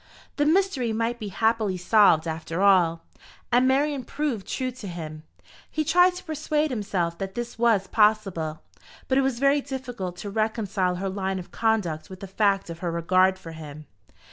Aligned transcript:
The 0.37 0.47
mystery 0.47 0.91
might 0.93 1.19
be 1.19 1.27
happily 1.27 1.77
solved 1.77 2.27
after 2.27 2.63
all, 2.63 3.03
and 3.51 3.67
Marian 3.67 4.03
prove 4.03 4.43
true 4.43 4.71
to 4.71 4.87
him. 4.87 5.21
He 5.69 5.83
tried 5.85 6.15
to 6.15 6.23
persuade 6.23 6.71
himself 6.71 7.19
that 7.19 7.35
this 7.35 7.59
was 7.59 7.85
possible; 7.85 8.63
but 9.07 9.19
it 9.19 9.21
was 9.21 9.37
very 9.37 9.61
difficult 9.61 10.15
to 10.17 10.31
reconcile 10.31 10.95
her 10.95 11.07
line 11.07 11.37
of 11.37 11.51
conduct 11.51 12.09
with 12.09 12.19
the 12.21 12.25
fact 12.25 12.71
of 12.71 12.79
her 12.79 12.91
regard 12.91 13.37
for 13.37 13.51
him. 13.51 13.85